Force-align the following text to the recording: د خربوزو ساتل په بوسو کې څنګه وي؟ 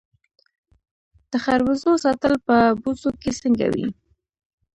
د 1.31 1.33
خربوزو 1.43 1.91
ساتل 2.03 2.33
په 2.47 2.55
بوسو 2.81 3.09
کې 3.21 3.31
څنګه 3.41 3.65
وي؟ 3.73 3.87